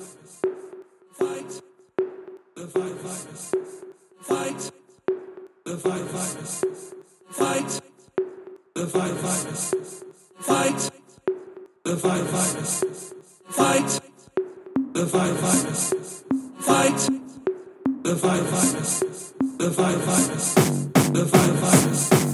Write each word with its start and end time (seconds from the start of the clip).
Fight 0.00 1.60
the 2.56 2.64
virus. 2.64 3.52
Fight 4.18 4.70
the 5.66 5.76
virus. 5.76 6.64
Fight 7.28 7.80
the 8.74 8.86
virus. 8.86 10.04
Fight 10.38 10.90
the 11.84 11.96
virus. 11.96 13.12
Fight 13.44 14.00
the 14.94 15.04
virus. 15.04 16.24
Fight 16.60 17.00
the 18.02 18.14
virus. 18.14 19.34
The 19.58 19.68
virus. 19.68 20.54
The 21.10 21.24
virus. 21.24 22.29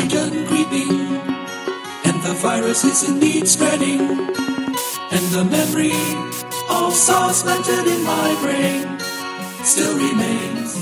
Contagion 0.00 0.46
creeping, 0.46 0.90
and 2.04 2.22
the 2.22 2.34
virus 2.40 2.84
is 2.84 3.08
indeed 3.08 3.46
spreading, 3.46 4.00
and 4.00 5.24
the 5.36 5.44
memory 5.44 5.92
of 6.70 6.94
SARS 6.94 7.42
planted 7.42 7.86
in 7.86 8.02
my 8.04 8.36
brain 8.42 8.98
still 9.64 9.94
remains. 9.96 10.76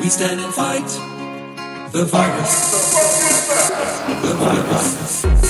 We 0.00 0.08
stand 0.08 0.40
and 0.40 0.54
fight 0.54 0.88
the 1.92 2.04
virus. 2.04 2.54
The 4.22 4.34
virus. 4.34 5.47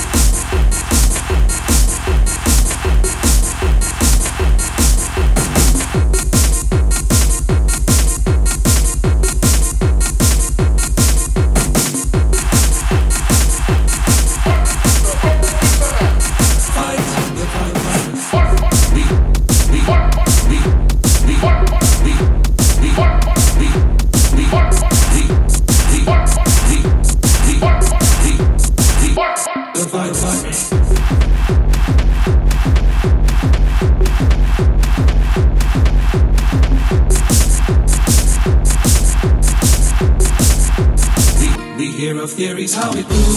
Of 42.19 42.31
theories 42.31 42.73
how 42.73 42.91
it 42.91 43.07
grew. 43.07 43.33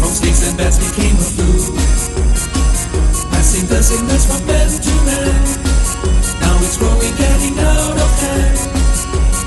From 0.00 0.10
sticks 0.10 0.48
and 0.48 0.56
bats 0.58 0.78
became 0.78 1.14
a 1.14 1.20
flu. 1.20 1.46
Passing 3.30 3.66
the 3.68 3.80
sickness 3.82 4.26
from 4.26 4.44
man 4.46 4.68
to 4.68 4.94
man. 5.06 5.42
Now 6.40 6.58
it's 6.58 6.76
growing, 6.78 7.14
getting 7.16 7.58
out 7.58 7.96
of 7.96 8.12
hand. 8.22 8.58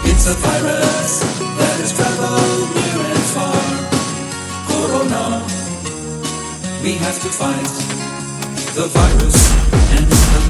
It's 0.07 0.25
a 0.27 0.35
virus 0.39 1.19
that 1.59 1.77
has 1.81 1.91
traveled 1.91 2.69
near 2.75 3.01
and 3.11 3.27
far. 3.35 3.61
Corona. 4.67 5.43
We 6.83 6.93
have 6.95 7.19
to 7.23 7.29
fight 7.29 7.73
the 8.75 8.87
virus 8.87 9.39
and 9.97 10.07
the 10.07 10.41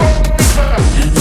and 1.02 1.12
the 1.16 1.21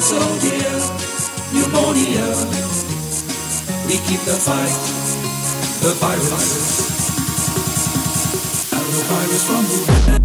sound 0.00 0.40
so 0.40 0.48
dear, 0.48 0.80
pneumonia. 1.52 2.26
We 3.86 3.96
keep 4.06 4.20
the 4.20 4.36
fight, 4.36 4.78
the 5.82 5.94
virus, 5.94 6.48
and 8.72 8.86
the 8.94 9.02
virus 9.08 9.44
from 9.46 9.64
Wuhan. 9.70 10.22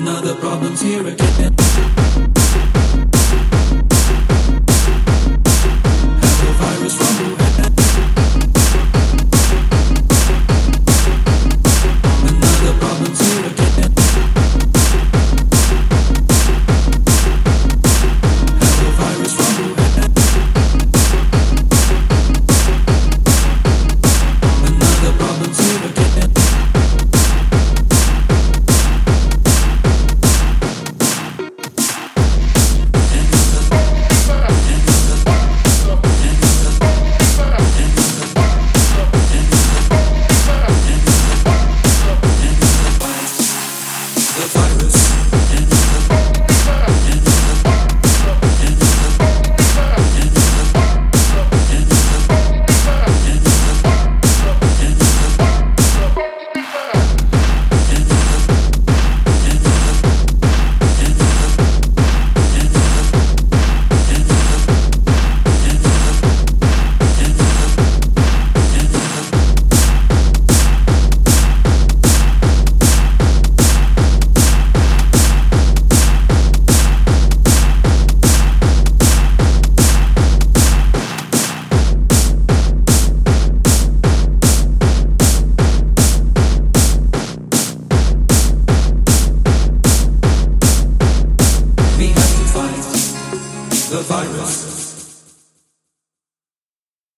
Another 0.00 0.34
problem's 0.36 0.80
here 0.80 1.06
again. 1.06 1.99